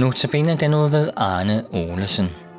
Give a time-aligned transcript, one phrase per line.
[0.00, 2.49] Notabene den ud ved Arne Olesen.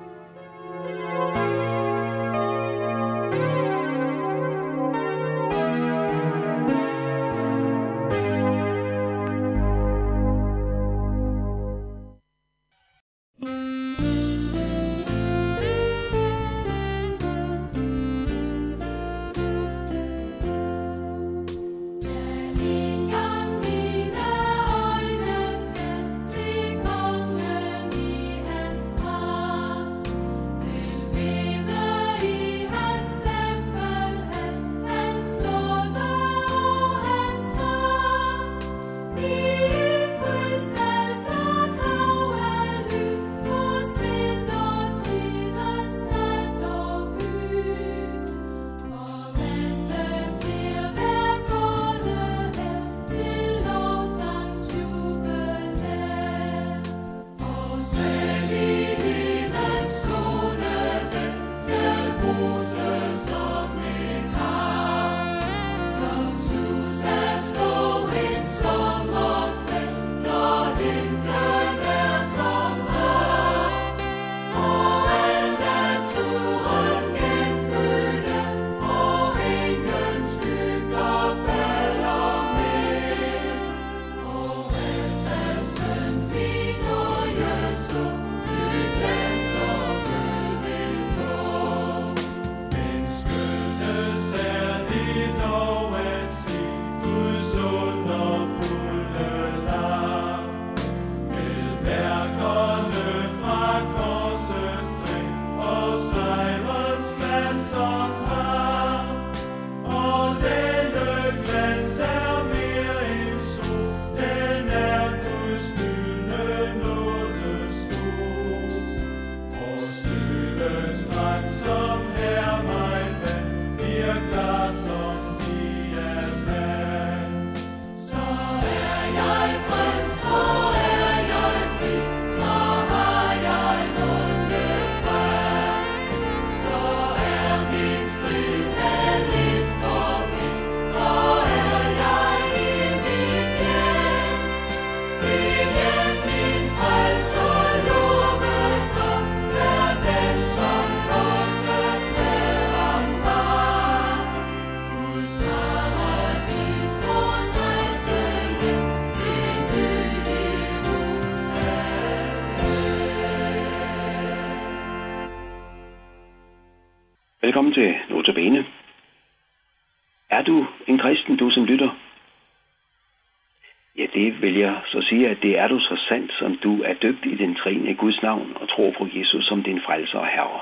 [174.42, 177.36] Vil jeg så sige, at det er du så sandt, som du er døbt i
[177.36, 180.60] den trine Guds navn og tror på Jesus som din frelser og herre.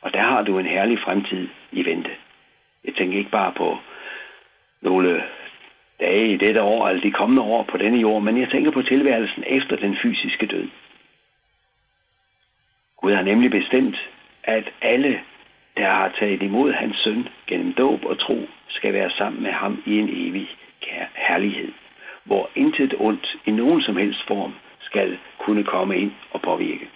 [0.00, 2.10] Og der har du en herlig fremtid i vente.
[2.84, 3.78] Jeg tænker ikke bare på
[4.82, 5.22] nogle
[6.00, 8.82] dage i dette år, eller de kommende år på denne jord, men jeg tænker på
[8.82, 10.68] tilværelsen efter den fysiske død.
[12.96, 13.96] Gud har nemlig bestemt,
[14.44, 15.20] at alle
[15.76, 19.82] der har taget imod hans søn gennem dåb og tro, skal være sammen med ham
[19.86, 20.48] i en evig
[21.14, 21.72] herlighed,
[22.24, 26.88] hvor intet ondt i nogen som helst form skal kunne komme ind og påvirke.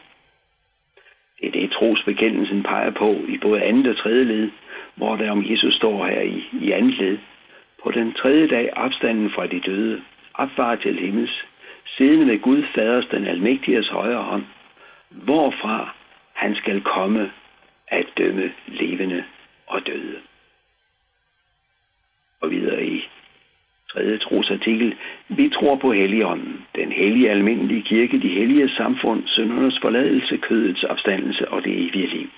[1.40, 4.50] Det er det, trosbekendelsen peger på i både andet og tredje led,
[4.94, 7.18] hvor der om Jesus står her i, i andet led.
[7.82, 10.02] På den tredje dag opstanden fra de døde,
[10.34, 11.44] opfar til himmels,
[11.86, 14.44] siddende ved Gud faders den almægtiges højre hånd,
[15.10, 15.94] hvorfra
[16.32, 17.32] han skal komme
[17.88, 19.24] at dømme levende
[19.66, 20.16] og døde.
[22.40, 23.08] Og videre i
[23.94, 24.94] tredje trosartikel.
[25.28, 31.48] Vi tror på Helligånden, den hellige almindelige kirke, de hellige samfund, syndernes forladelse, kødets opstandelse
[31.48, 32.28] og det evige liv.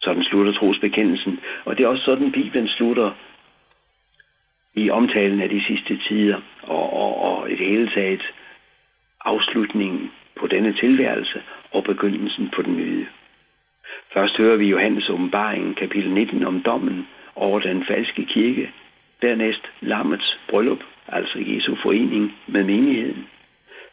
[0.00, 3.10] Sådan slutter trosbekendelsen, og det er også sådan, Bibelen slutter
[4.74, 8.22] i omtalen af de sidste tider, og, og, og i det hele taget
[9.24, 13.06] afslutningen på denne tilværelse og begyndelsen på den nye.
[14.12, 18.72] Først hører vi Johannes åbenbaring, kapitel 19, om dommen over den falske kirke.
[19.22, 23.28] Dernæst lammets bryllup, altså Jesu forening med menigheden.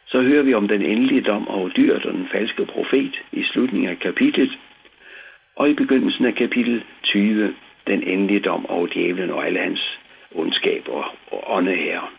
[0.06, 3.88] Så hører vi om den endelige dom over dyret og den falske profet i slutningen
[3.88, 4.58] af kapitlet.
[5.56, 7.54] Og i begyndelsen af kapitel 20,
[7.86, 9.98] den endelige dom over djævlen og alle hans
[10.34, 12.12] ondskab og, og her.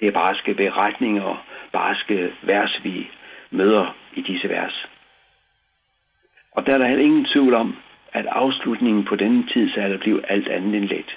[0.00, 3.10] Det er barske beretninger, barske vers, vi
[3.50, 4.86] møder i disse vers.
[6.52, 7.76] Og der er der heller ingen tvivl om,
[8.12, 11.16] at afslutningen på denne tidsalder blev alt andet end let.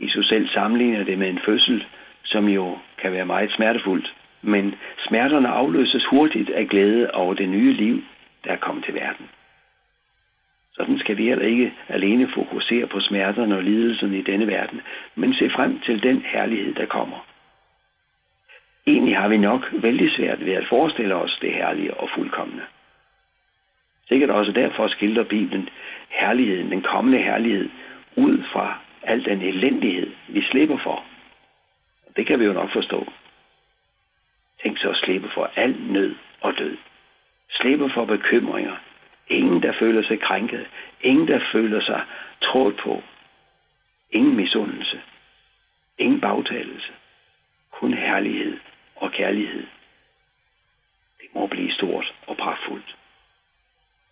[0.00, 1.86] Jesus selv sammenligner det med en fødsel,
[2.24, 4.14] som jo kan være meget smertefuldt.
[4.42, 4.74] Men
[5.08, 8.02] smerterne afløses hurtigt af glæde over det nye liv,
[8.44, 9.28] der er kommet til verden.
[10.72, 14.80] Sådan skal vi heller ikke alene fokusere på smerterne og lidelserne i denne verden,
[15.14, 17.26] men se frem til den herlighed, der kommer.
[18.86, 22.62] Egentlig har vi nok vældig svært ved at forestille os det herlige og fuldkommende.
[24.08, 25.68] Sikkert også derfor skildrer Bibelen
[26.08, 27.68] herligheden, den kommende herlighed,
[28.16, 31.04] ud fra al den elendighed, vi slipper for.
[32.16, 33.12] Det kan vi jo nok forstå.
[34.62, 36.76] Tænk så at slippe for al nød og død.
[37.50, 38.76] Slippe for bekymringer.
[39.28, 40.66] Ingen, der føler sig krænket.
[41.00, 42.04] Ingen, der føler sig
[42.42, 43.02] trådt på.
[44.10, 45.00] Ingen misundelse.
[45.98, 46.92] Ingen bagtalelse.
[47.70, 48.58] Kun herlighed
[48.96, 49.66] og kærlighed.
[51.20, 52.96] Det må blive stort og pragtfuldt.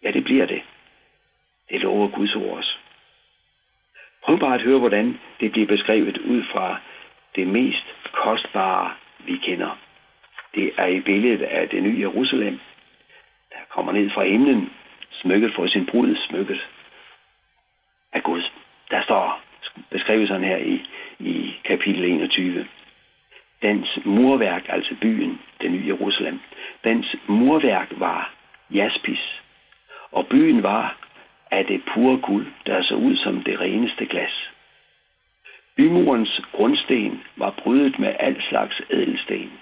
[0.03, 0.63] Ja, det bliver det.
[1.71, 2.79] Det lover Guds ord os.
[4.27, 6.81] Prøv bare at høre, hvordan det bliver beskrevet ud fra
[7.37, 9.79] det mest kostbare, vi kender.
[10.55, 12.61] Det er i billedet af det nye Jerusalem,
[13.51, 14.73] der kommer ned fra himlen,
[15.11, 16.69] smykket for sin brud, smykket
[18.13, 18.43] af Gud.
[18.91, 19.41] Der står
[19.91, 20.87] beskrevet sådan her i,
[21.19, 22.67] i kapitel 21.
[23.63, 26.41] Dens murværk, altså byen, det nye Jerusalem,
[26.85, 28.35] dens murværk var
[28.71, 29.43] jaspis,
[30.11, 31.06] og byen var
[31.51, 34.51] af det pure guld, der så ud som det reneste glas.
[35.77, 39.53] Bymurens grundsten var brydet med al slags ædelsten.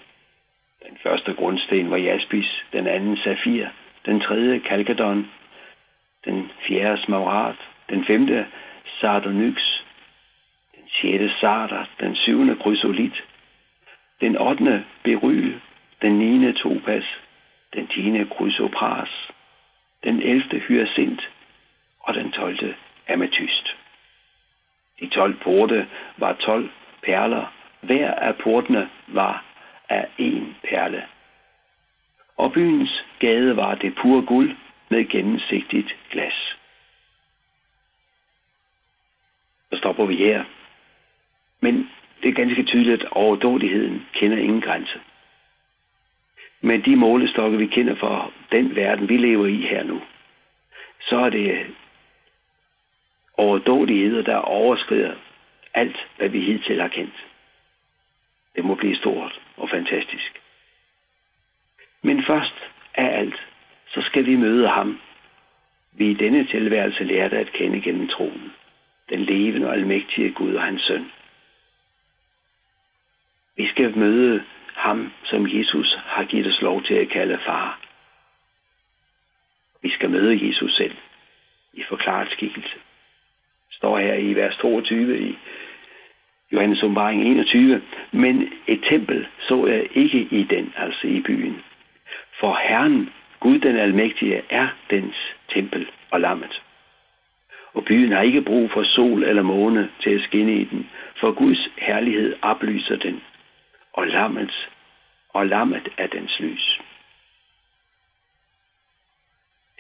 [0.89, 3.67] Den første grundsten var jaspis, den anden safir,
[4.07, 5.31] den tredje kalkedon,
[6.25, 7.59] den fjerde smaragd,
[7.91, 8.47] den femte
[9.01, 9.83] sardonyx,
[10.75, 13.23] den sjette sarder, den syvende krysolit,
[14.21, 15.61] den ottende beryl,
[16.03, 17.05] den niende topas,
[17.75, 19.31] den tiende krysopras,
[20.05, 21.31] den elfte hyacint
[22.07, 22.77] og den tolvte
[23.09, 23.77] ametyst.
[25.01, 26.71] De tolv porte var tolv
[27.03, 27.53] perler.
[27.81, 29.45] Hver af portene var
[29.89, 31.07] af en perle.
[32.37, 34.57] Og byens gade var det pure guld
[34.89, 36.57] med gennemsigtigt glas.
[39.73, 40.45] Så stopper vi her.
[41.61, 41.91] Men
[42.23, 45.01] det er ganske tydeligt, at overdådigheden kender ingen grænse.
[46.61, 50.03] Men de målestokke, vi kender for den verden, vi lever i her nu,
[51.01, 51.67] så er det
[53.37, 55.15] overdådigheder, der overskrider
[55.75, 57.27] alt, hvad vi hidtil har kendt.
[58.57, 60.41] Det må blive stort og fantastisk.
[62.03, 62.55] Men først
[62.95, 63.49] af alt,
[63.87, 65.01] så skal vi møde ham.
[65.93, 68.53] Vi i denne tilværelse lærte at kende gennem troen.
[69.09, 71.11] Den levende og almægtige Gud og hans søn.
[73.57, 74.45] Vi skal møde
[74.75, 77.81] ham, som Jesus har givet os lov til at kalde far.
[79.83, 80.97] Vi skal møde Jesus selv
[81.73, 82.77] i forklaret skikkelse.
[83.85, 85.37] Står her i vers 22 i
[86.53, 87.83] Johannes åbenbaring 21.
[88.13, 91.57] Men et tempel så jeg ikke i den, altså i byen.
[92.41, 93.11] For Herren,
[93.41, 95.17] Gud den Almægtige, er dens
[95.55, 96.63] tempel og lammet.
[97.75, 100.91] Og byen har ikke brug for sol eller måne til at skinne i den,
[101.21, 103.23] for Guds herlighed oplyser den,
[103.93, 104.69] og lammet,
[105.29, 106.81] og lammet er dens lys.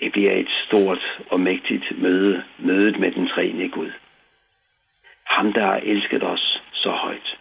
[0.04, 3.90] Det bliver et stort og mægtigt møde, mødet med den trene Gud.
[5.24, 7.38] Ham, der har elsket os så højt.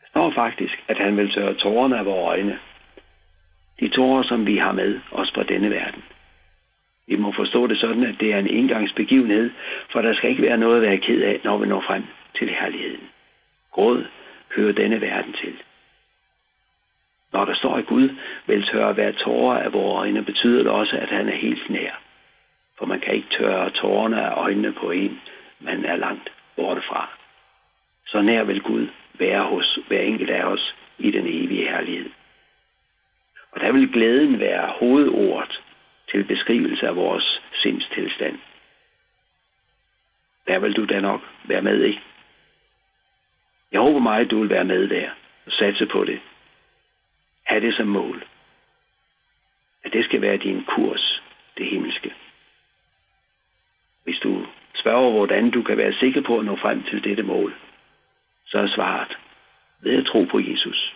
[0.00, 2.58] Der står faktisk, at han vil tørre tårerne af vores øjne.
[3.80, 6.04] De tårer, som vi har med os på denne verden.
[7.06, 9.50] Vi må forstå det sådan, at det er en engangsbegivenhed,
[9.92, 12.04] for der skal ikke være noget at være ked af, når vi når frem
[12.38, 13.08] til herligheden.
[13.70, 14.04] Gråd
[14.56, 15.54] hører denne verden til.
[17.34, 18.08] Når der står, i Gud
[18.46, 22.00] vil tørre hver tårer af vores øjne, betyder det også, at han er helt nær.
[22.78, 25.20] For man kan ikke tørre tårerne af øjnene på en,
[25.60, 27.08] man er langt borte fra.
[28.06, 32.10] Så nær vil Gud være hos hver enkelt af os i den evige herlighed.
[33.52, 35.60] Og der vil glæden være hovedordet
[36.10, 38.38] til beskrivelse af vores sindstilstand.
[40.46, 42.00] Der vil du da nok være med, ikke?
[43.72, 45.10] Jeg håber meget, du vil være med der
[45.46, 46.20] og satse på det
[47.46, 48.24] have det som mål.
[49.84, 51.22] At det skal være din kurs,
[51.58, 52.14] det himmelske.
[54.04, 57.54] Hvis du spørger, hvordan du kan være sikker på at nå frem til dette mål,
[58.46, 59.18] så er svaret
[59.80, 60.94] ved at tro på Jesus.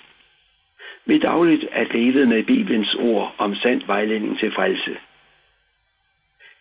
[1.04, 4.96] Ved dagligt at leve med Bibelens ord om sand vejledning til frelse.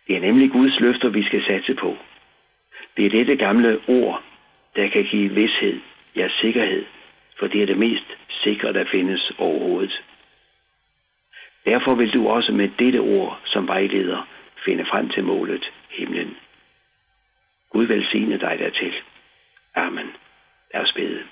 [0.06, 1.96] Det er nemlig Guds løfter, vi skal satse på.
[2.96, 4.22] Det er dette gamle ord,
[4.76, 5.80] der kan give vidshed,
[6.16, 6.84] ja sikkerhed,
[7.38, 10.04] for det er det mest sikre, der findes overhovedet.
[11.64, 14.28] Derfor vil du også med dette ord som vejleder
[14.64, 16.36] finde frem til målet, himlen.
[17.70, 18.94] Gud velsigne dig dertil.
[19.74, 20.12] Amen.
[20.74, 21.22] Lad os bede.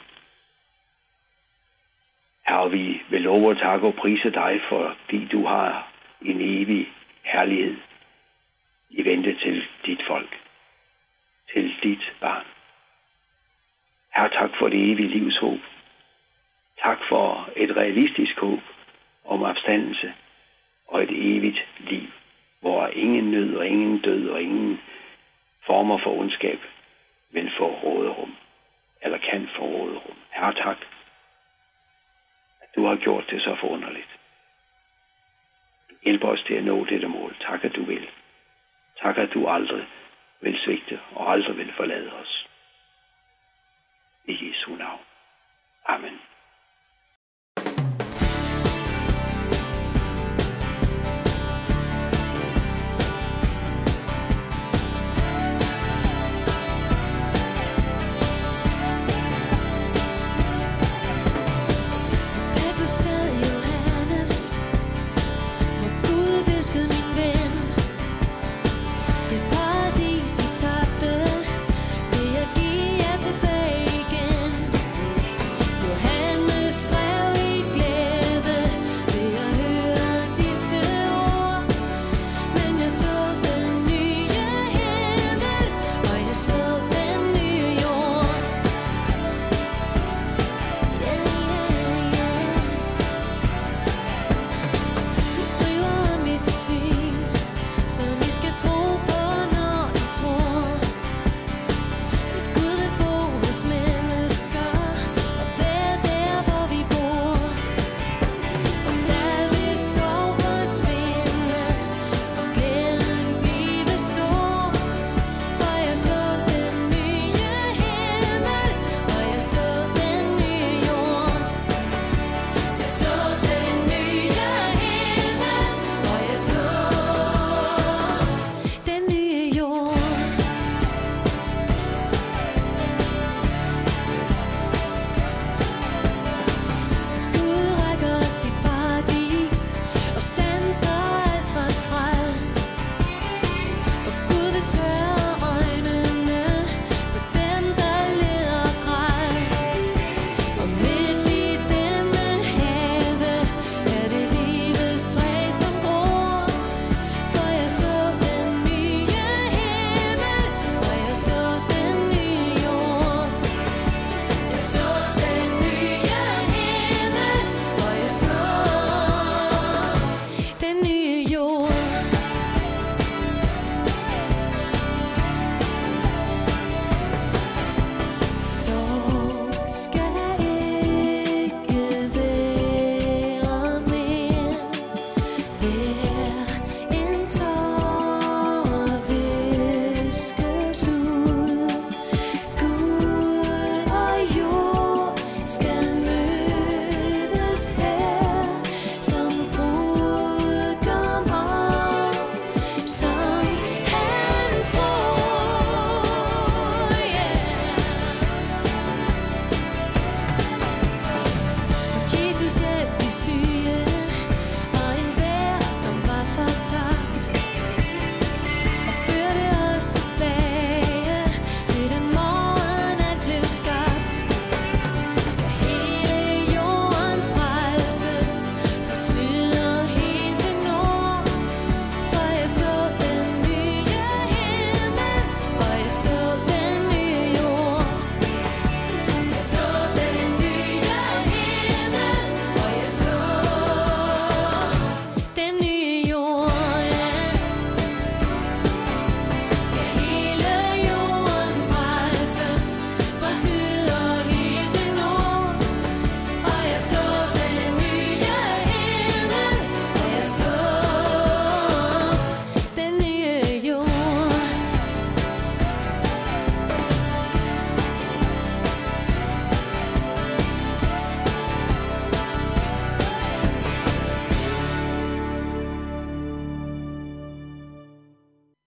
[2.48, 7.76] Herre, vi vil love og takke og prise dig, fordi du har en evig herlighed
[8.90, 10.38] i vente til dit folk,
[11.52, 12.44] til dit barn.
[14.14, 15.60] Herre, tak for det evige livs håb.
[16.82, 18.60] Tak for et realistisk håb
[19.24, 20.14] om opstandelse
[20.86, 22.08] og et evigt liv,
[22.60, 24.80] hvor ingen nød og ingen død og ingen
[25.66, 26.60] former for ondskab
[27.30, 28.36] vil få råderum,
[29.02, 30.16] eller kan få råderum.
[30.30, 30.76] Herre, tak,
[32.62, 34.08] at du har gjort det så forunderligt.
[36.02, 37.36] Hjælp os til at nå dette mål.
[37.40, 38.08] Tak, at du vil.
[39.02, 39.86] Tak, at du aldrig
[40.40, 42.48] vil svigte og aldrig vil forlade os.
[44.24, 45.00] I Jesu navn.
[45.86, 46.20] Amen.